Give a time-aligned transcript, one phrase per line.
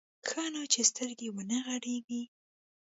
[0.27, 2.23] ښه نو چې سترګې ونه غړېږي.